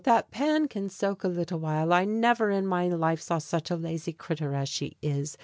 [0.03, 1.93] That pan can soak A little while.
[1.93, 5.37] I never in my life Saw such a lazy critter as she is.